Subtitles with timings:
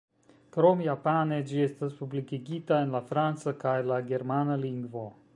[0.53, 5.05] Krom japane ĝi estas publikigita en la franca kaj la germana lingvo.